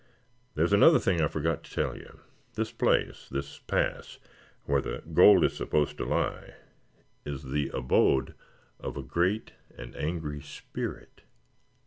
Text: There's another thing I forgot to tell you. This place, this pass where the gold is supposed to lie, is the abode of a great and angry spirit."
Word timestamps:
There's 0.55 0.73
another 0.73 0.97
thing 0.97 1.21
I 1.21 1.27
forgot 1.27 1.61
to 1.63 1.69
tell 1.69 1.95
you. 1.95 2.21
This 2.55 2.71
place, 2.71 3.27
this 3.29 3.59
pass 3.59 4.17
where 4.65 4.81
the 4.81 5.03
gold 5.13 5.45
is 5.45 5.55
supposed 5.55 5.95
to 5.99 6.05
lie, 6.05 6.55
is 7.23 7.43
the 7.43 7.69
abode 7.69 8.33
of 8.79 8.97
a 8.97 9.03
great 9.03 9.51
and 9.77 9.95
angry 9.95 10.41
spirit." 10.41 11.21